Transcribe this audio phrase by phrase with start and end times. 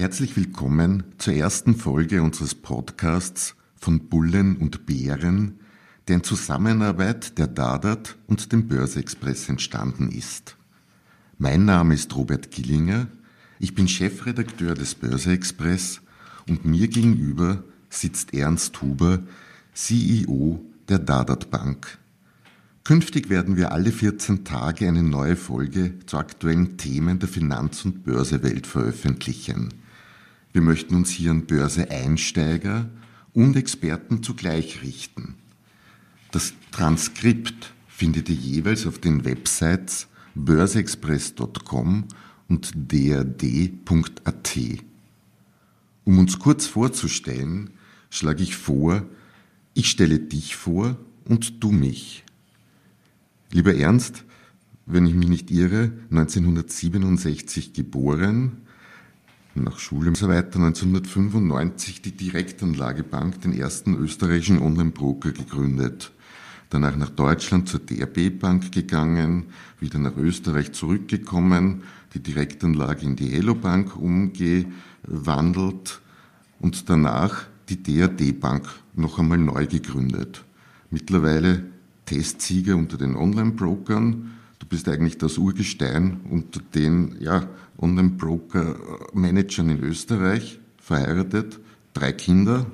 [0.00, 5.60] Herzlich willkommen zur ersten Folge unseres Podcasts von Bullen und Bären,
[6.08, 10.56] der in Zusammenarbeit der Dadat und dem Börseexpress entstanden ist.
[11.36, 13.08] Mein Name ist Robert Gillinger,
[13.58, 16.00] ich bin Chefredakteur des Börseexpress
[16.48, 19.18] und mir gegenüber sitzt Ernst Huber,
[19.74, 21.98] CEO der Dadat Bank.
[22.84, 28.02] Künftig werden wir alle 14 Tage eine neue Folge zu aktuellen Themen der Finanz- und
[28.02, 29.74] Börsewelt veröffentlichen.
[30.52, 32.90] Wir möchten uns hier an Börseeinsteiger
[33.32, 35.36] und Experten zugleich richten.
[36.32, 42.04] Das Transkript findet ihr jeweils auf den Websites börseexpress.com
[42.48, 44.58] und drd.at.
[46.04, 47.70] Um uns kurz vorzustellen,
[48.10, 49.04] schlage ich vor,
[49.74, 52.24] ich stelle dich vor und du mich.
[53.52, 54.24] Lieber Ernst,
[54.86, 58.62] wenn ich mich nicht irre, 1967 geboren,
[59.54, 66.12] nach Schule und so weiter, 1995 die Direktanlagebank, den ersten österreichischen Online-Broker gegründet.
[66.70, 69.46] Danach nach Deutschland zur DRB Bank gegangen,
[69.80, 71.82] wieder nach Österreich zurückgekommen,
[72.14, 76.00] die Direktanlage in die Elo Bank umgewandelt
[76.60, 80.44] und danach die DRD Bank noch einmal neu gegründet.
[80.90, 81.64] Mittlerweile
[82.06, 84.30] Testsieger unter den Online-Brokern.
[84.70, 87.48] Bist eigentlich das Urgestein unter den ja,
[87.80, 91.58] Online-Broker-Managern in Österreich, verheiratet,
[91.92, 92.66] drei Kinder.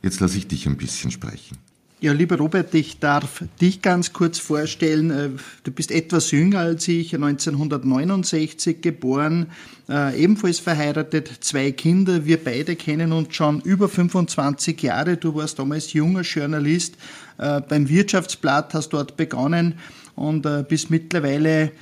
[0.00, 1.58] Jetzt lasse ich dich ein bisschen sprechen.
[2.00, 5.10] Ja, lieber Robert, ich darf dich ganz kurz vorstellen.
[5.10, 5.30] Äh,
[5.64, 9.46] du bist etwas jünger als ich, 1969 geboren,
[9.88, 12.26] äh, ebenfalls verheiratet, zwei Kinder.
[12.26, 15.16] Wir beide kennen uns schon über 25 Jahre.
[15.16, 16.96] Du warst damals junger Journalist
[17.38, 19.74] äh, beim Wirtschaftsblatt, hast dort begonnen
[20.14, 21.72] und bist mittlerweile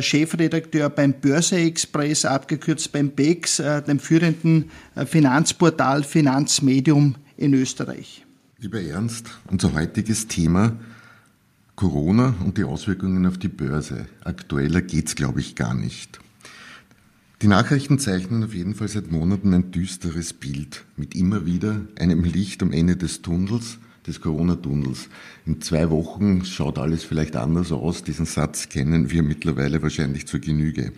[0.00, 3.56] Chefredakteur beim Börse Express, abgekürzt beim BEX,
[3.86, 4.70] dem führenden
[5.06, 8.24] Finanzportal Finanzmedium in Österreich.
[8.58, 10.76] Lieber Ernst, unser heutiges Thema
[11.76, 14.06] Corona und die Auswirkungen auf die Börse.
[14.22, 16.20] Aktueller geht's, glaube ich, gar nicht.
[17.40, 22.22] Die Nachrichten zeichnen auf jeden Fall seit Monaten ein düsteres Bild mit immer wieder einem
[22.22, 25.08] Licht am Ende des Tunnels, des Corona-Tunnels.
[25.46, 28.02] In zwei Wochen schaut alles vielleicht anders aus.
[28.02, 30.92] Diesen Satz kennen wir mittlerweile wahrscheinlich zur Genüge.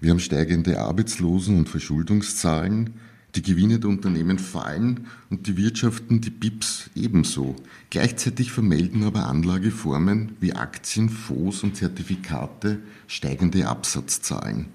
[0.00, 2.90] Wir haben steigende Arbeitslosen- und Verschuldungszahlen.
[3.34, 7.56] Die Gewinne der Unternehmen fallen und die Wirtschaften, die BIPs ebenso.
[7.90, 12.78] Gleichzeitig vermelden aber Anlageformen wie Aktien, Fonds und Zertifikate
[13.08, 14.66] steigende Absatzzahlen.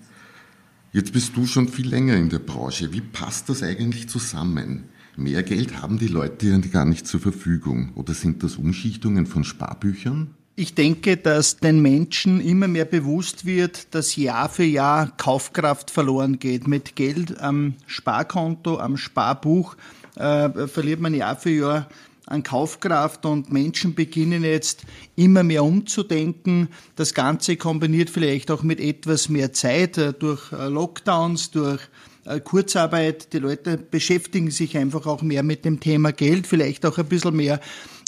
[0.91, 2.91] Jetzt bist du schon viel länger in der Branche.
[2.91, 4.85] Wie passt das eigentlich zusammen?
[5.19, 7.91] Mehr Geld haben die Leute gar nicht zur Verfügung.
[7.96, 10.34] Oder sind das Umschichtungen von Sparbüchern?
[10.56, 16.40] Ich denke, dass den Menschen immer mehr bewusst wird, dass Jahr für Jahr Kaufkraft verloren
[16.40, 16.69] geht.
[16.69, 19.75] Mit Geld am Sparkonto, am Sparbuch
[20.16, 21.90] äh, verliert man Jahr für Jahr
[22.25, 24.84] an Kaufkraft und Menschen beginnen jetzt
[25.18, 26.69] immer mehr umzudenken.
[26.96, 31.81] Das Ganze kombiniert vielleicht auch mit etwas mehr Zeit äh, durch äh, Lockdowns, durch
[32.44, 33.34] Kurzarbeit.
[33.34, 37.35] Die Leute beschäftigen sich einfach auch mehr mit dem Thema Geld, vielleicht auch ein bisschen
[37.35, 37.59] mehr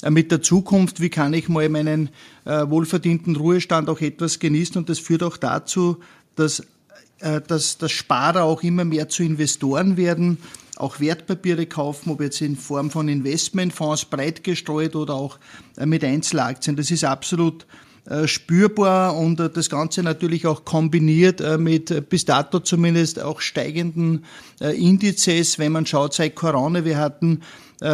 [0.02, 1.00] äh, mit der Zukunft.
[1.00, 2.10] Wie kann ich mal meinen
[2.44, 4.76] äh, wohlverdienten Ruhestand auch etwas genießen?
[4.76, 5.98] Und das führt auch dazu,
[6.36, 6.62] dass,
[7.46, 10.38] dass, dass Sparer auch immer mehr zu Investoren werden
[10.76, 15.38] auch Wertpapiere kaufen, ob jetzt in Form von Investmentfonds breit gestreut oder auch
[15.78, 16.74] mit Einzelaktien.
[16.74, 17.66] Das ist absolut äh,
[18.24, 24.24] spürbar und äh, das Ganze natürlich auch kombiniert äh, mit bis dato zumindest auch steigenden
[24.60, 27.40] Indizes, wenn man schaut, seit Corona, wir hatten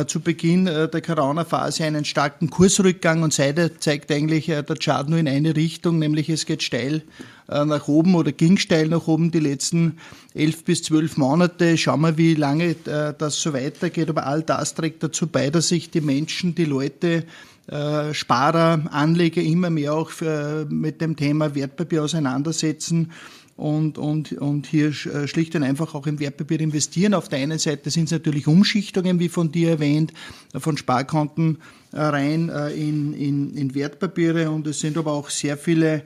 [0.06, 5.26] zu Beginn der Corona-Phase einen starken Kursrückgang und seither zeigt eigentlich der Chart nur in
[5.26, 7.04] eine Richtung, nämlich es geht steil
[7.46, 9.96] nach oben oder ging steil nach oben die letzten
[10.34, 11.78] elf bis zwölf Monate.
[11.78, 14.11] Schauen wir, wie lange das so weitergeht.
[14.11, 17.25] Aber all das trägt dazu bei, dass sich die Menschen, die Leute
[17.68, 23.12] äh, Sparer, Anleger immer mehr auch für, mit dem Thema Wertpapier auseinandersetzen
[23.58, 27.12] und, und, und hier äh, schlicht und einfach auch im Wertpapier investieren.
[27.12, 30.14] Auf der einen Seite sind es natürlich Umschichtungen, wie von dir erwähnt,
[30.58, 31.58] von Sparkonten
[31.92, 36.04] äh, rein in, in, in Wertpapiere und es sind aber auch sehr viele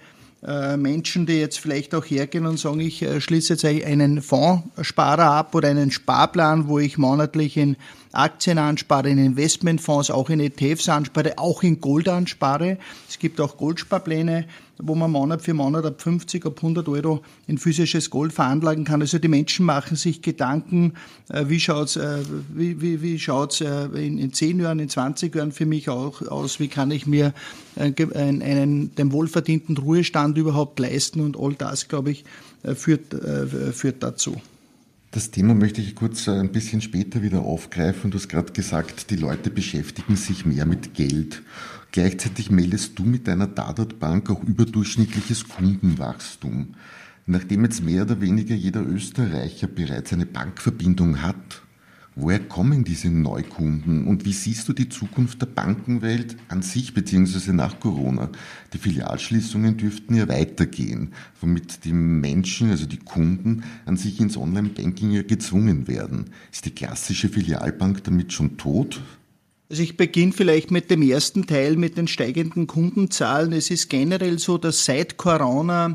[0.77, 5.69] Menschen, die jetzt vielleicht auch hergehen und sagen, ich schließe jetzt einen Fondssparer ab oder
[5.69, 7.77] einen Sparplan, wo ich monatlich in
[8.13, 12.79] Aktien anspare, in Investmentfonds, auch in ETFs anspare, auch in Gold anspare.
[13.09, 14.47] Es gibt auch Goldsparpläne,
[14.79, 19.01] wo man Monat für Monat ab 50, ab 100 Euro in physisches Gold veranlagen kann.
[19.01, 20.95] Also die Menschen machen sich Gedanken,
[21.29, 21.99] äh, wie schaut's,
[22.55, 26.61] wie, wie, wie schaut's in, in 10 Jahren, in 20 Jahren für mich auch aus,
[26.61, 27.33] wie kann ich mir
[27.77, 32.25] einen, einen, den wohlverdienten Ruhestand überhaupt leisten und all das, glaube ich,
[32.63, 34.41] äh, führt, äh, führt dazu.
[35.15, 38.11] Das Thema möchte ich kurz äh, ein bisschen später wieder aufgreifen.
[38.11, 41.43] Du hast gerade gesagt, die Leute beschäftigen sich mehr mit Geld.
[41.91, 46.77] Gleichzeitig meldest du mit deiner Dadat Bank auch überdurchschnittliches Kundenwachstum.
[47.27, 51.61] Nachdem jetzt mehr oder weniger jeder Österreicher bereits eine Bankverbindung hat,
[52.15, 57.53] Woher kommen diese Neukunden und wie siehst du die Zukunft der Bankenwelt an sich bzw.
[57.53, 58.29] nach Corona?
[58.75, 65.11] Die Filialschließungen dürften ja weitergehen, womit die Menschen, also die Kunden, an sich ins Online-Banking
[65.11, 66.27] ja gezwungen werden.
[66.53, 69.01] Ist die klassische Filialbank damit schon tot?
[69.71, 73.53] Also ich beginne vielleicht mit dem ersten Teil, mit den steigenden Kundenzahlen.
[73.53, 75.95] Es ist generell so, dass seit Corona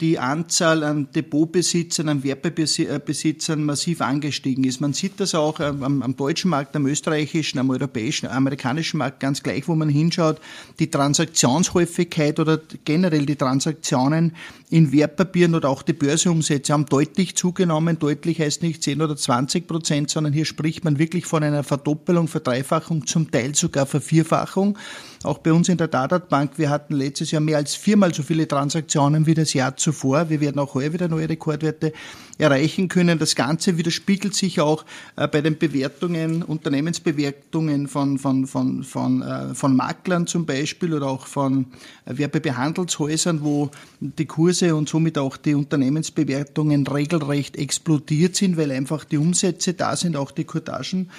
[0.00, 4.80] die Anzahl an Depotbesitzern, an Wertpapierbesitzern massiv angestiegen ist.
[4.80, 9.42] Man sieht das auch am, am, deutschen Markt, am österreichischen, am europäischen, amerikanischen Markt ganz
[9.42, 10.40] gleich, wo man hinschaut.
[10.78, 14.36] Die Transaktionshäufigkeit oder generell die Transaktionen
[14.70, 17.98] in Wertpapieren oder auch die Börseumsätze haben deutlich zugenommen.
[17.98, 22.28] Deutlich heißt nicht 10 oder 20 Prozent, sondern hier spricht man wirklich von einer Verdoppelung,
[22.28, 24.78] Verdreifachung, zum Teil sogar Vervierfachung.
[25.24, 28.22] Auch bei uns in der Dadat Bank, wir hatten letztes Jahr mehr als viermal so
[28.22, 30.30] viele Transaktionen wie das Jahr zuvor.
[30.30, 31.92] Wir werden auch heuer wieder neue Rekordwerte
[32.38, 33.18] erreichen können.
[33.18, 34.84] Das Ganze widerspiegelt sich auch
[35.16, 41.06] äh, bei den Bewertungen, Unternehmensbewertungen von, von, von, von, äh, von Maklern zum Beispiel oder
[41.06, 41.66] auch von
[42.06, 43.70] äh, Werbebehandelshäusern, wo
[44.00, 49.96] die Kurse und somit auch die Unternehmensbewertungen regelrecht explodiert sind, weil einfach die Umsätze da
[49.96, 51.10] sind, auch die Kurtagen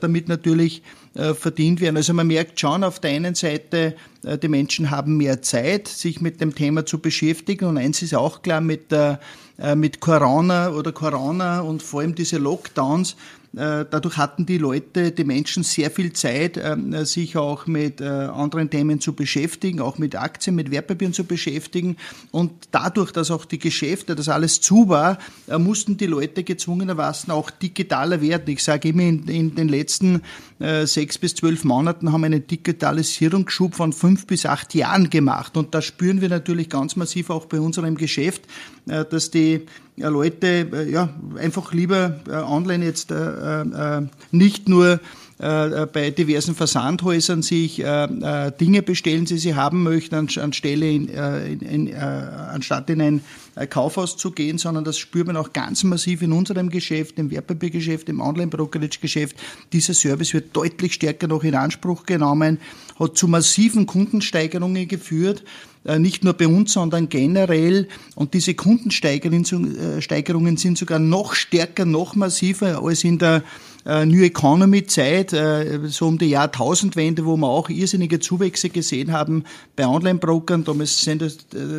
[0.00, 0.82] damit natürlich
[1.14, 1.96] verdient werden.
[1.96, 6.42] Also man merkt schon auf der einen Seite, die Menschen haben mehr Zeit, sich mit
[6.42, 9.20] dem Thema zu beschäftigen und eins ist auch klar, mit der
[9.76, 13.16] mit Corona oder Corona und vor allem diese Lockdowns äh,
[13.52, 18.70] dadurch hatten die Leute, die Menschen sehr viel Zeit, ähm, sich auch mit äh, anderen
[18.70, 21.96] Themen zu beschäftigen, auch mit Aktien, mit Wertpapieren zu beschäftigen.
[22.30, 25.18] Und dadurch, dass auch die Geschäfte, dass alles zu war,
[25.48, 28.48] äh, mussten die Leute gezwungenermaßen auch digitaler werden.
[28.50, 30.22] Ich sage immer, in, in den letzten
[30.84, 35.56] sechs bis zwölf Monaten haben wir eine Digitalisierungsschub von fünf bis acht Jahren gemacht.
[35.56, 38.42] Und da spüren wir natürlich ganz massiv auch bei unserem Geschäft,
[38.84, 39.64] dass die
[40.08, 45.00] Leute äh, ja, einfach lieber äh, online jetzt äh, nicht nur
[45.40, 52.90] bei diversen Versandhäusern sich Dinge bestellen, die sie haben möchten, anstelle in, in, in, anstatt
[52.90, 53.22] in ein
[53.70, 58.08] Kaufhaus zu gehen, sondern das spürt man auch ganz massiv in unserem Geschäft, im Wertpapiergeschäft,
[58.08, 59.36] im Online-Brokerage-Geschäft.
[59.72, 62.58] Dieser Service wird deutlich stärker noch in Anspruch genommen,
[62.98, 65.42] hat zu massiven Kundensteigerungen geführt.
[65.84, 67.88] Äh, nicht nur bei uns, sondern generell.
[68.14, 69.44] Und diese Kundensteigerungen
[70.56, 73.42] sind sogar noch stärker, noch massiver als in der
[73.86, 79.12] äh, New Economy Zeit, äh, so um die Jahrtausendwende, wo wir auch irrsinnige Zuwächse gesehen
[79.12, 79.44] haben
[79.76, 80.64] bei Online-Brokern.
[80.64, 81.22] Damals sind,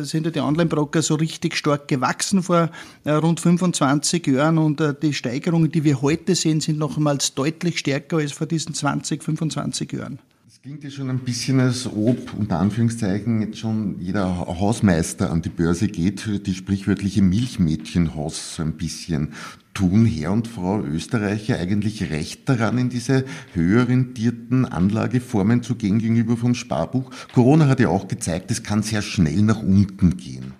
[0.02, 2.70] sind die Online-Broker so richtig stark gewachsen vor
[3.06, 8.32] rund 25 Jahren und die Steigerungen, die wir heute sehen, sind nochmals deutlich stärker als
[8.32, 10.18] vor diesen 20, 25 Jahren
[10.62, 15.48] klingt ja schon ein bisschen, als ob unter Anführungszeichen jetzt schon jeder Hausmeister an die
[15.48, 19.32] Börse geht, die sprichwörtliche Milchmädchenhaus so ein bisschen.
[19.74, 25.98] Tun Herr und Frau Österreicher eigentlich recht daran, in diese höher rentierten Anlageformen zu gehen
[25.98, 27.10] gegenüber vom Sparbuch?
[27.34, 30.52] Corona hat ja auch gezeigt, es kann sehr schnell nach unten gehen.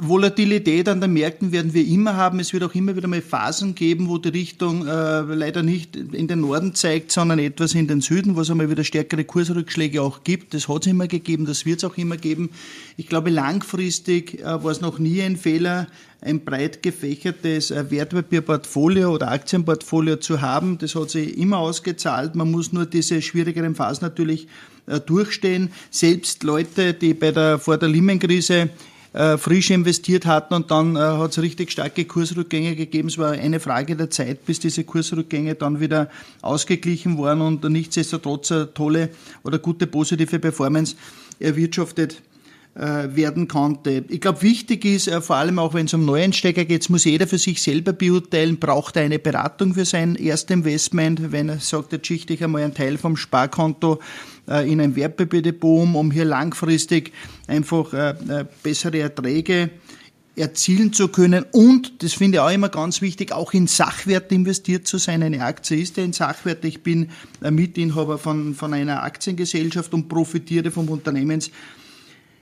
[0.00, 2.40] Volatilität an den Märkten werden wir immer haben.
[2.40, 6.28] Es wird auch immer wieder mal Phasen geben, wo die Richtung äh, leider nicht in
[6.28, 10.24] den Norden zeigt, sondern etwas in den Süden, wo es einmal wieder stärkere Kursrückschläge auch
[10.24, 10.54] gibt.
[10.54, 12.50] Das hat es immer gegeben, das wird es auch immer geben.
[12.96, 15.86] Ich glaube, langfristig äh, war es noch nie ein Fehler,
[16.20, 20.78] ein breit gefächertes äh, Wertpapierportfolio oder Aktienportfolio zu haben.
[20.78, 22.34] Das hat sich immer ausgezahlt.
[22.34, 24.48] Man muss nur diese schwierigeren Phasen natürlich
[24.86, 25.70] äh, durchstehen.
[25.90, 28.70] Selbst Leute, die bei der, vor der Lehman-Krise
[29.16, 33.08] äh, frisch investiert hatten und dann äh, hat es richtig starke Kursrückgänge gegeben.
[33.08, 36.10] Es war eine Frage der Zeit, bis diese Kursrückgänge dann wieder
[36.42, 39.08] ausgeglichen waren und nichtsdestotrotz eine tolle
[39.42, 40.96] oder gute positive Performance
[41.40, 42.20] erwirtschaftet
[42.78, 44.04] werden konnte.
[44.08, 47.26] Ich glaube, wichtig ist, äh, vor allem auch wenn es um Neueinsteiger geht, muss jeder
[47.26, 52.06] für sich selber beurteilen, braucht er eine Beratung für sein Erstinvestment, wenn er sagt, jetzt
[52.06, 54.00] schichte ich einmal einen Teil vom Sparkonto
[54.46, 57.12] äh, in ein Wertpapierdepot um, hier langfristig
[57.46, 57.92] einfach
[58.62, 59.70] bessere Erträge
[60.36, 64.86] erzielen zu können und, das finde ich auch immer ganz wichtig, auch in Sachwerte investiert
[64.86, 65.22] zu sein.
[65.22, 66.68] Eine Aktie ist ja in Sachwerte.
[66.68, 67.08] Ich bin
[67.40, 71.50] Mitinhaber von, von einer Aktiengesellschaft und profitiere vom Unternehmens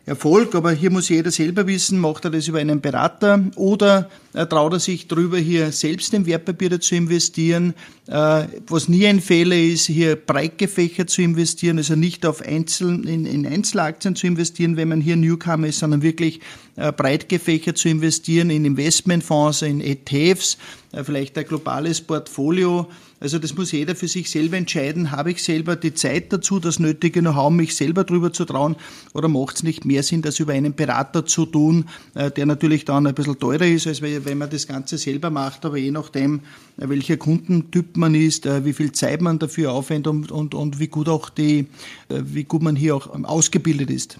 [0.06, 4.44] Erfolg, aber hier muss jeder selber wissen, macht er das über einen Berater oder äh,
[4.44, 7.72] traut er sich darüber, hier selbst in Wertpapiere zu investieren.
[8.06, 13.08] Äh, was nie ein Fehler ist, hier breit gefächert zu investieren, also nicht auf Einzel,
[13.08, 16.40] in, in Einzelaktien zu investieren, wenn man hier Newcomer ist, sondern wirklich
[16.76, 20.58] äh, breit gefächert zu investieren in Investmentfonds, in ETFs,
[21.02, 22.88] vielleicht ein globales Portfolio
[23.24, 25.10] also das muss jeder für sich selber entscheiden.
[25.10, 28.76] Habe ich selber die Zeit dazu, das nötige Know-how, mich selber drüber zu trauen
[29.14, 32.84] oder macht es nicht mehr Sinn, das über einen Berater zu tun, äh, der natürlich
[32.84, 36.40] dann ein bisschen teurer ist, als wenn man das Ganze selber macht, aber je nachdem,
[36.76, 40.78] äh, welcher Kundentyp man ist, äh, wie viel Zeit man dafür aufwendet und, und, und
[40.78, 41.66] wie gut auch die,
[42.10, 44.18] wie gut man hier auch ausgebildet ist.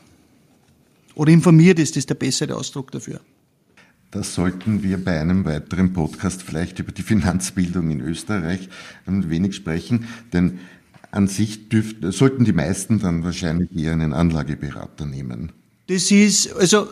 [1.14, 3.21] Oder informiert ist, ist der bessere Ausdruck dafür.
[4.14, 8.68] Das sollten wir bei einem weiteren Podcast vielleicht über die Finanzbildung in Österreich
[9.06, 10.61] ein wenig sprechen, denn
[11.11, 15.50] an sich dürft, sollten die meisten dann wahrscheinlich eher einen Anlageberater nehmen.
[15.88, 16.88] Das ist, also,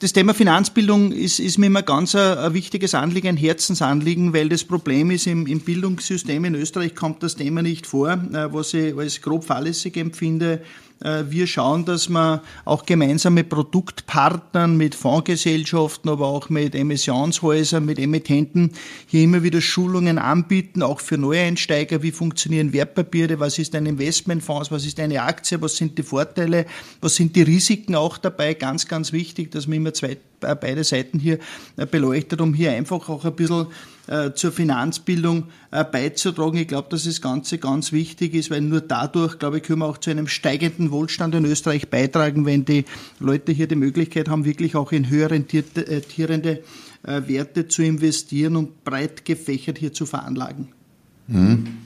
[0.00, 4.50] das Thema Finanzbildung ist, ist mir immer ganz ein, ein, wichtiges Anliegen, ein Herzensanliegen, weil
[4.50, 8.74] das Problem ist, im, im Bildungssystem in Österreich kommt das Thema nicht vor, äh, was
[8.74, 10.60] ich als grob fahrlässig empfinde.
[11.04, 17.84] Äh, wir schauen, dass wir auch gemeinsam mit Produktpartnern, mit Fondsgesellschaften, aber auch mit Emissionshäusern,
[17.84, 18.72] mit Emittenten
[19.06, 22.02] hier immer wieder Schulungen anbieten, auch für Neueinsteiger.
[22.02, 23.38] Wie funktionieren Wertpapiere?
[23.38, 24.72] Was ist ein Investmentfonds?
[24.72, 25.60] Was ist eine Aktie?
[25.60, 26.64] Was sind die Vorteile?
[27.00, 28.54] Was sind die Risiken auch dabei?
[28.54, 31.38] Ganz, ganz wichtig, dass man immer zwei, äh, beide Seiten hier
[31.76, 33.66] äh, beleuchtet, um hier einfach auch ein bisschen
[34.34, 36.58] zur Finanzbildung äh, beizutragen.
[36.58, 39.86] Ich glaube, dass das Ganze ganz wichtig ist, weil nur dadurch, glaube ich, können wir
[39.86, 42.84] auch zu einem steigenden Wohlstand in Österreich beitragen, wenn die
[43.18, 46.62] Leute hier die Möglichkeit haben, wirklich auch in höher rentierende
[47.02, 50.68] äh, Werte zu investieren und breit gefächert hier zu veranlagen.
[51.26, 51.78] Mhm.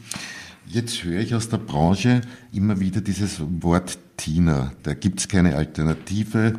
[0.70, 2.20] Jetzt höre ich aus der Branche
[2.52, 4.72] immer wieder dieses Wort TINA.
[4.82, 6.58] Da gibt es keine Alternative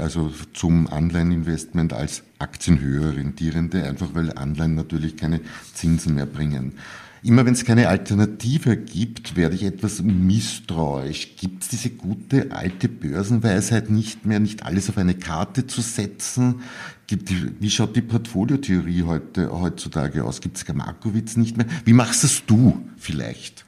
[0.00, 5.40] also zum Anleiheninvestment als aktienhöher rentierende, einfach weil Anleihen natürlich keine
[5.74, 6.72] Zinsen mehr bringen.
[7.26, 11.34] Immer wenn es keine Alternative gibt, werde ich etwas misstrauisch.
[11.36, 16.60] Gibt es diese gute alte Börsenweisheit nicht mehr, nicht alles auf eine Karte zu setzen?
[17.08, 20.40] Gibt, wie schaut die Portfoliotheorie heute, heutzutage aus?
[20.40, 21.66] Gibt es Markowitz nicht mehr?
[21.84, 23.65] Wie machst es du vielleicht?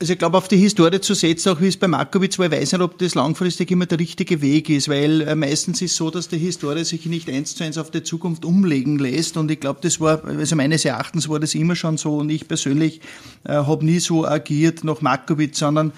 [0.00, 2.52] Also ich glaube, auf die Historie zu setzen, auch wie es bei Markowitz war, ich
[2.52, 5.96] weiß nicht, ob das langfristig immer der richtige Weg ist, weil äh, meistens ist es
[5.98, 9.50] so, dass die Historie sich nicht eins zu eins auf die Zukunft umlegen lässt und
[9.50, 13.02] ich glaube, das war, also meines Erachtens war das immer schon so und ich persönlich
[13.44, 15.92] äh, habe nie so agiert nach Markowitz, sondern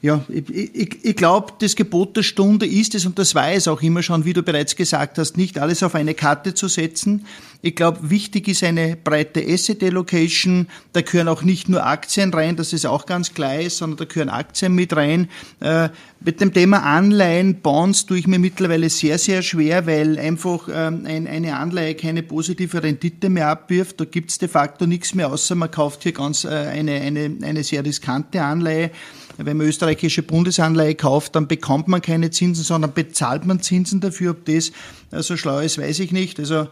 [0.00, 3.66] ja, ich, ich, ich glaube, das Gebot der Stunde ist es, und das war es
[3.66, 7.26] auch immer schon, wie du bereits gesagt hast, nicht alles auf eine Karte zu setzen.
[7.62, 10.68] Ich glaube, wichtig ist eine breite Asset Allocation.
[10.92, 14.04] Da gehören auch nicht nur Aktien rein, das ist auch ganz klar ist, sondern da
[14.04, 15.28] gehören Aktien mit rein.
[15.58, 15.88] Äh,
[16.20, 21.06] mit dem Thema Anleihen, Bonds tue ich mir mittlerweile sehr, sehr schwer, weil einfach ähm,
[21.06, 24.00] ein, eine Anleihe keine positive Rendite mehr abwirft.
[24.00, 27.64] Da gibt's de facto nichts mehr, außer man kauft hier ganz äh, eine, eine, eine
[27.64, 28.92] sehr riskante Anleihe.
[29.38, 34.32] Wenn man österreichische Bundesanleihe kauft, dann bekommt man keine Zinsen, sondern bezahlt man Zinsen dafür.
[34.32, 34.70] Ob das
[35.12, 36.40] äh, so schlau ist, weiß ich nicht.
[36.40, 36.66] Also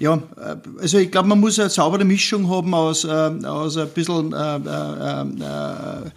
[0.00, 3.88] ja, äh, also ich glaube, man muss eine saubere Mischung haben aus, äh, aus ein
[3.90, 6.10] bisschen äh, äh, äh,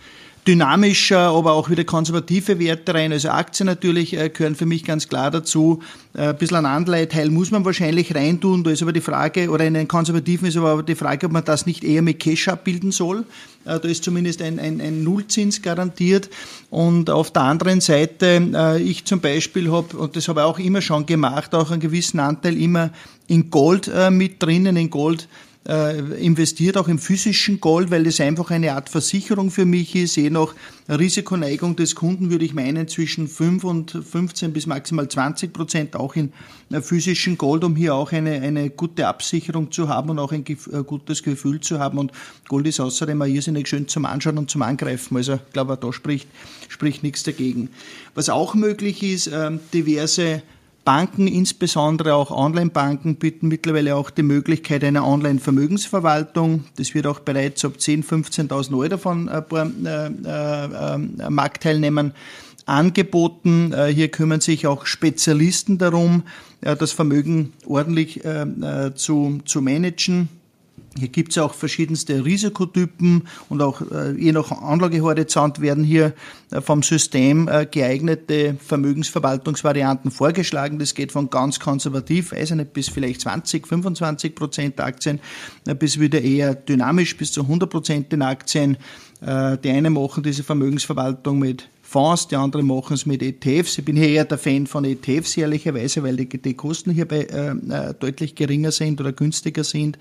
[0.47, 3.11] dynamischer, aber auch wieder konservative Werte rein.
[3.11, 5.81] Also Aktien natürlich äh, gehören für mich ganz klar dazu.
[6.13, 8.63] Äh, ein bisschen ein Anleiheteil muss man wahrscheinlich reintun.
[8.63, 11.45] Da ist aber die Frage, oder in den konservativen ist aber die Frage, ob man
[11.45, 13.19] das nicht eher mit Cash abbilden soll.
[13.65, 16.29] Äh, da ist zumindest ein, ein, ein Nullzins garantiert.
[16.71, 20.81] Und auf der anderen Seite, ich zum Beispiel habe, und das habe ich auch immer
[20.81, 22.91] schon gemacht, auch einen gewissen Anteil immer
[23.27, 25.27] in Gold mit drinnen, in Gold
[25.63, 30.15] investiert auch im physischen Gold, weil das einfach eine Art Versicherung für mich ist.
[30.15, 30.55] Je nach
[30.89, 36.15] Risikoneigung des Kunden würde ich meinen zwischen 5 und 15 bis maximal 20 Prozent auch
[36.15, 36.33] in
[36.71, 40.43] äh, physischen Gold, um hier auch eine, eine gute Absicherung zu haben und auch ein,
[40.47, 41.99] äh, gutes Gefühl zu haben.
[41.99, 42.11] Und
[42.47, 45.15] Gold ist außerdem auch irrsinnig schön zum Anschauen und zum Angreifen.
[45.15, 46.27] Also ich glaube, da spricht,
[46.69, 47.69] spricht nichts dagegen.
[48.15, 50.41] Was auch möglich ist, äh, diverse
[50.83, 56.63] Banken, insbesondere auch Online-Banken, bieten mittlerweile auch die Möglichkeit einer Online-Vermögensverwaltung.
[56.77, 62.13] Das wird auch bereits ab 10.000, 15.000 Euro von paar äh, äh, äh, Marktteilnehmern
[62.65, 63.73] angeboten.
[63.91, 66.23] Hier kümmern sich auch Spezialisten darum,
[66.61, 68.21] das Vermögen ordentlich
[68.95, 70.29] zu, zu managen.
[70.97, 76.13] Hier gibt es auch verschiedenste Risikotypen und auch äh, je nach Anlagehorizont werden hier
[76.51, 80.79] äh, vom System äh, geeignete Vermögensverwaltungsvarianten vorgeschlagen.
[80.79, 85.21] Das geht von ganz konservativ, weiß ich nicht, bis vielleicht 20, 25 Prozent Aktien,
[85.79, 88.77] bis wieder eher dynamisch bis zu 100 Prozent in Aktien.
[89.21, 93.77] Die einen machen diese Vermögensverwaltung mit Fonds, die anderen machen es mit ETFs.
[93.77, 97.93] Ich bin hier eher der Fan von ETFs, ehrlicherweise, weil die, die Kosten hierbei äh,
[97.93, 99.99] deutlich geringer sind oder günstiger sind.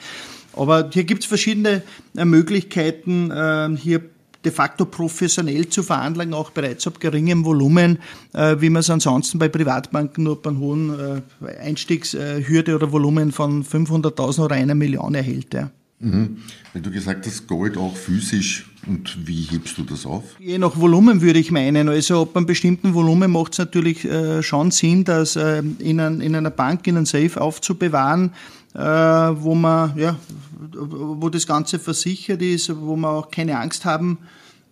[0.54, 1.82] Aber hier gibt es verschiedene
[2.16, 4.02] äh, Möglichkeiten, äh, hier
[4.44, 7.98] de facto professionell zu veranlagen, auch bereits ab geringem Volumen,
[8.32, 11.22] äh, wie man es ansonsten bei Privatbanken nur bei einem hohen
[11.62, 15.52] Einstiegshürde oder Volumen von 500.000 oder einer Million erhält.
[15.52, 15.70] Ja.
[15.98, 16.38] Mhm.
[16.72, 20.24] Wenn du gesagt hast, Gold auch physisch, und wie hebst du das auf?
[20.38, 21.90] Je nach Volumen würde ich meinen.
[21.90, 24.08] Also ab einem bestimmten Volumen macht es natürlich
[24.40, 30.16] schon Sinn, das in, einer Bank, in einem Safe aufzubewahren äh, wo man, ja,
[30.72, 34.18] wo das Ganze versichert ist, wo man auch keine Angst haben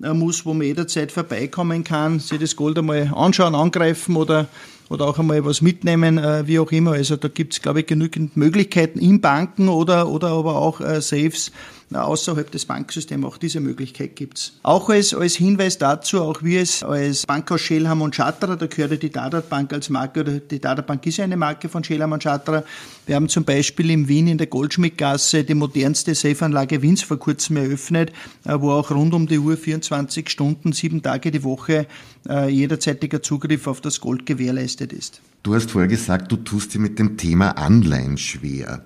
[0.03, 4.47] äh, muss, wo man jederzeit vorbeikommen kann, sich das Gold einmal anschauen, angreifen oder,
[4.89, 6.93] oder auch einmal was mitnehmen, äh, wie auch immer.
[6.93, 11.53] Also da gibt es, glaube ich, genügend Möglichkeiten in Banken oder, oder aber auch Safes,
[11.97, 13.25] außerhalb des Banksystems.
[13.25, 14.59] Auch diese Möglichkeit gibt's.
[14.63, 18.91] Auch als, als Hinweis dazu, auch wir es als Bankhaus Schelham und Schatterer, da gehört
[18.91, 21.83] ja die Dadat Bank als Marke, oder die Dadat Bank ist ja eine Marke von
[21.83, 22.65] Schelham und Schatterer.
[23.07, 27.57] Wir haben zum Beispiel in Wien in der Goldschmidtgasse die modernste Safe-Anlage Wiens vor kurzem
[27.57, 28.13] eröffnet,
[28.45, 31.87] äh, wo auch rund um die Uhr 24 Stunden, sieben Tage die Woche
[32.29, 35.21] äh, jederzeitiger Zugriff auf das Gold gewährleistet ist.
[35.43, 38.85] Du hast vorher gesagt, du tust dir mit dem Thema Anleihen schwer.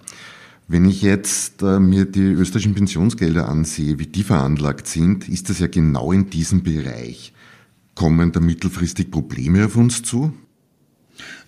[0.68, 5.58] Wenn ich jetzt äh, mir die österreichischen Pensionsgelder ansehe, wie die veranlagt sind, ist das
[5.58, 7.32] ja genau in diesem Bereich.
[7.94, 10.32] Kommen da mittelfristig Probleme auf uns zu?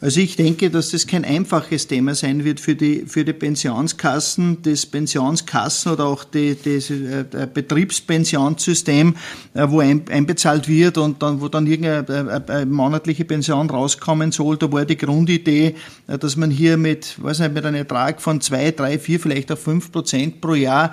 [0.00, 4.58] Also ich denke, dass das kein einfaches Thema sein wird für die, für die Pensionskassen,
[4.62, 9.16] das Pensionskassen oder auch die, das äh, Betriebspensionssystem,
[9.54, 14.58] äh, wo ein, einbezahlt wird und dann, wo dann irgendeine äh, monatliche Pension rauskommen soll.
[14.58, 15.74] Da war die Grundidee,
[16.06, 19.58] dass man hier mit, weiß nicht, mit einem Ertrag von zwei, drei, vier, vielleicht auch
[19.58, 20.92] fünf Prozent pro Jahr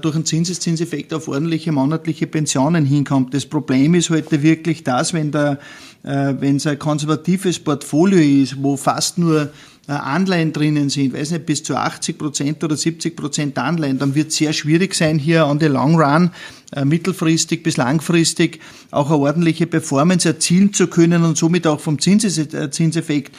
[0.00, 3.32] durch einen Zinseszinseffekt auf ordentliche monatliche Pensionen hinkommt.
[3.32, 5.58] Das Problem ist heute wirklich das, wenn der
[6.04, 9.50] äh, wenn es ein konservatives Portfolio ist, wo fast nur
[9.88, 14.14] äh, Anleihen drinnen sind, weiß nicht, bis zu 80 Prozent oder 70 Prozent Anleihen, dann
[14.14, 16.30] wird es sehr schwierig sein, hier an the long run,
[16.72, 18.60] äh, mittelfristig bis langfristig,
[18.92, 23.36] auch eine ordentliche Performance erzielen zu können und somit auch vom Zinseffekt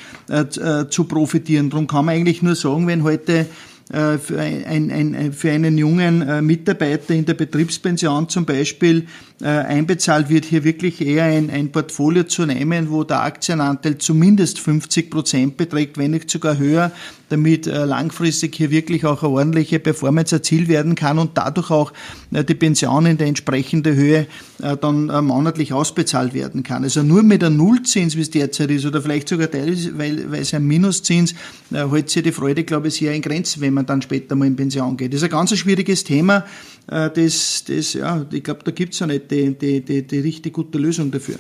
[0.90, 1.70] zu profitieren.
[1.70, 3.46] Darum kann man eigentlich nur sagen, wenn heute äh,
[3.92, 9.08] für, ein, ein, für einen jungen äh, Mitarbeiter in der Betriebspension zum Beispiel
[9.42, 14.60] äh, einbezahlt wird, hier wirklich eher ein, ein Portfolio zu nehmen, wo der Aktienanteil zumindest
[14.60, 16.92] 50 Prozent beträgt, wenn nicht sogar höher,
[17.30, 21.94] damit langfristig hier wirklich auch eine ordentliche Performance erzielt werden kann und dadurch auch
[22.32, 24.26] die Pension in der entsprechenden Höhe
[24.58, 26.84] dann monatlich ausbezahlt werden kann.
[26.84, 31.36] Also nur mit einem Nullzins, wie es derzeit ist, oder vielleicht sogar teilweise ein Minuszins,
[31.70, 34.46] hält sich die Freude, glaube ich, sehr in Grenzen, wenn man man dann später mal
[34.46, 35.14] in Pension geht.
[35.14, 36.46] Das ist ein ganz schwieriges Thema.
[36.88, 40.20] Äh, das, das, ja, ich glaube, da gibt es ja nicht die, die, die, die
[40.20, 41.38] richtig gute Lösung dafür.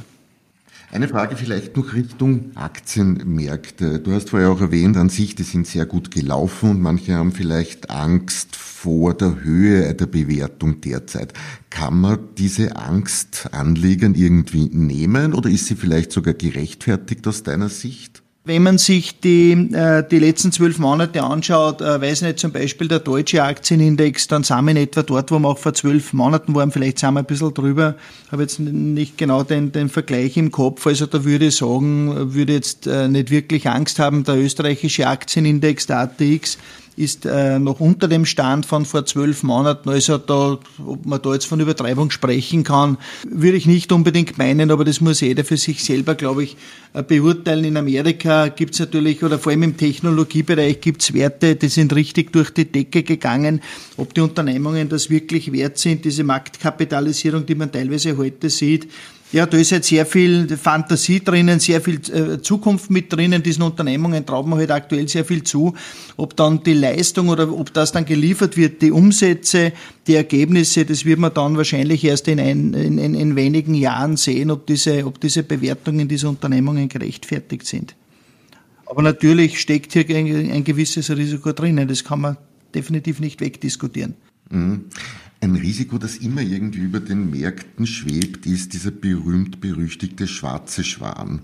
[0.91, 3.99] Eine Frage vielleicht noch Richtung Aktienmärkte.
[3.99, 7.31] Du hast vorher auch erwähnt, an sich, die sind sehr gut gelaufen und manche haben
[7.31, 11.33] vielleicht Angst vor der Höhe der Bewertung derzeit.
[11.69, 17.69] Kann man diese Angst Anlegern irgendwie nehmen oder ist sie vielleicht sogar gerechtfertigt aus deiner
[17.69, 18.23] Sicht?
[18.49, 22.87] Wenn man sich die, äh, die letzten zwölf Monate anschaut, äh, weiß nicht, zum Beispiel
[22.87, 26.55] der deutsche Aktienindex, dann sind wir in etwa dort, wo wir auch vor zwölf Monaten
[26.55, 27.93] waren, vielleicht sind wir ein bisschen drüber,
[28.31, 32.53] habe jetzt nicht genau den, den Vergleich im Kopf, also da würde ich sagen, würde
[32.53, 36.57] jetzt äh, nicht wirklich Angst haben, der österreichische Aktienindex, der ATX,
[36.99, 39.89] ist äh, noch unter dem Stand von vor zwölf Monaten.
[39.89, 44.69] Also da, ob man da jetzt von Übertreibung sprechen kann, würde ich nicht unbedingt meinen,
[44.69, 46.57] aber das muss jeder für sich selber, glaube ich,
[46.93, 47.63] äh, beurteilen.
[47.63, 51.95] In Amerika gibt es natürlich, oder vor allem im Technologiebereich gibt es Werte, die sind
[51.95, 53.61] richtig durch die Decke gegangen.
[53.95, 58.87] Ob die Unternehmungen das wirklich wert sind, diese Marktkapitalisierung, die man teilweise heute sieht,
[59.31, 63.43] ja, da ist halt sehr viel Fantasie drinnen, sehr viel äh, Zukunft mit drinnen.
[63.43, 65.75] Diesen Unternehmungen traut man halt aktuell sehr viel zu.
[66.17, 69.71] Ob dann die Leistung oder ob das dann geliefert wird, die Umsätze,
[70.07, 74.17] die Ergebnisse, das wird man dann wahrscheinlich erst in, ein, in, in, in wenigen Jahren
[74.17, 77.95] sehen, ob diese, ob diese Bewertungen dieser Unternehmungen gerechtfertigt sind.
[78.87, 81.87] Aber natürlich steckt hier ein, ein gewisses Risiko drinnen.
[81.87, 82.37] Das kann man
[82.73, 84.15] definitiv nicht wegdiskutieren.
[84.49, 84.85] Mhm.
[85.41, 91.43] Ein Risiko, das immer irgendwie über den Märkten schwebt, ist dieser berühmt-berüchtigte schwarze Schwan.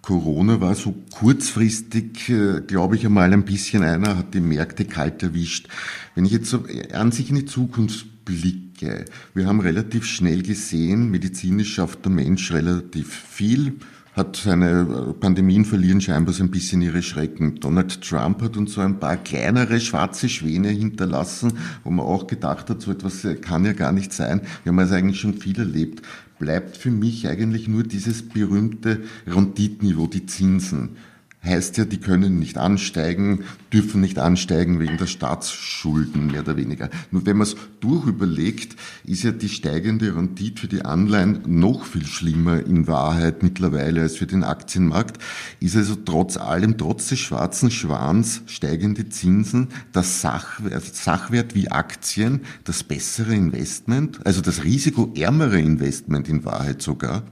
[0.00, 5.22] Corona war so kurzfristig, äh, glaube ich, einmal ein bisschen einer, hat die Märkte kalt
[5.22, 5.68] erwischt.
[6.14, 9.04] Wenn ich jetzt so an sich in die Zukunft blicke,
[9.34, 13.74] wir haben relativ schnell gesehen, medizinisch schafft der Mensch relativ viel
[14.14, 17.56] hat seine äh, Pandemien verlieren scheinbar so ein bisschen ihre Schrecken.
[17.56, 22.70] Donald Trump hat uns so ein paar kleinere schwarze Schwäne hinterlassen, wo man auch gedacht
[22.70, 24.40] hat, so etwas äh, kann ja gar nicht sein.
[24.62, 26.02] Wir haben also eigentlich schon viel erlebt.
[26.38, 30.96] Bleibt für mich eigentlich nur dieses berühmte Renditniveau, die Zinsen
[31.44, 36.90] heißt ja, die können nicht ansteigen, dürfen nicht ansteigen wegen der Staatsschulden, mehr oder weniger.
[37.10, 42.06] Nur wenn man es durchüberlegt, ist ja die steigende Rendite für die Anleihen noch viel
[42.06, 45.22] schlimmer in Wahrheit mittlerweile als für den Aktienmarkt.
[45.60, 52.40] Ist also trotz allem, trotz des schwarzen Schwans, steigende Zinsen, das Sachwert, Sachwert wie Aktien,
[52.64, 57.24] das bessere Investment, also das risikoärmere Investment in Wahrheit sogar?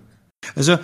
[0.55, 0.79] Also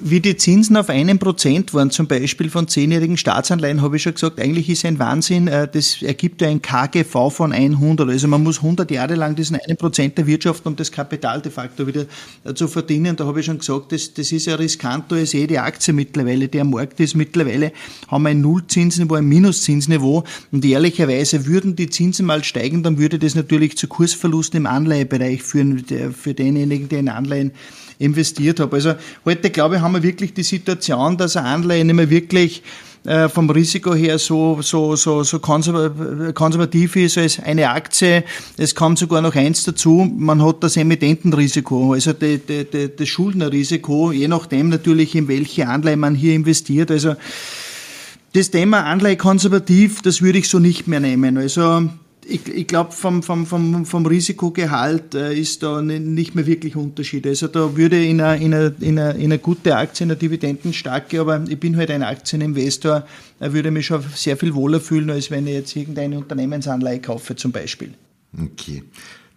[0.00, 4.14] wie die Zinsen auf einem Prozent waren, zum Beispiel von zehnjährigen Staatsanleihen, habe ich schon
[4.14, 5.48] gesagt, eigentlich ist ein Wahnsinn.
[5.48, 8.08] Äh, das ergibt ja ein KGV von 100.
[8.08, 11.86] Also man muss 100 Jahre lang diesen einen Prozent erwirtschaften, um das Kapital de facto
[11.86, 12.06] wieder
[12.44, 13.16] äh, zu verdienen.
[13.16, 16.48] Da habe ich schon gesagt, das, das ist ja riskanter als jede Aktie mittlerweile.
[16.48, 17.72] Der Markt ist mittlerweile,
[18.08, 20.24] haben wir ein Nullzinsniveau, ein Minuszinsniveau.
[20.52, 25.42] Und ehrlicherweise würden die Zinsen mal steigen, dann würde das natürlich zu Kursverlusten im Anleihebereich
[25.42, 27.52] führen, für denjenigen, der in Anleihen
[27.98, 28.76] investiert habe.
[28.76, 28.94] Also
[29.24, 32.62] heute, glaube ich, haben wir wirklich die Situation, dass ein Anleihe nicht mehr wirklich
[33.04, 38.24] äh, vom Risiko her so, so, so, so konservativ ist als eine Aktie.
[38.56, 43.08] Es kommt sogar noch eins dazu, man hat das Emittentenrisiko, also die, die, die, das
[43.08, 46.90] Schuldnerrisiko, je nachdem natürlich, in welche Anleihe man hier investiert.
[46.90, 47.14] Also
[48.32, 51.36] das Thema Anleihe konservativ, das würde ich so nicht mehr nehmen.
[51.36, 51.88] Also
[52.28, 57.26] ich, ich glaube, vom, vom, vom, vom Risikogehalt äh, ist da nicht mehr wirklich Unterschied.
[57.26, 60.18] Also da würde in einer in eine, in eine, in eine gute Aktie, in einer
[60.18, 63.06] dividendenstarke, aber ich bin halt ein Aktieninvestor,
[63.40, 67.36] äh, würde mich schon sehr viel wohler fühlen, als wenn ich jetzt irgendeine Unternehmensanleihe kaufe
[67.36, 67.94] zum Beispiel.
[68.36, 68.82] Okay.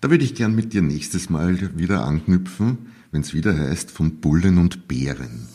[0.01, 2.77] Da würde ich gern mit dir nächstes Mal wieder anknüpfen,
[3.11, 5.47] wenn es wieder heißt von Bullen und Bären.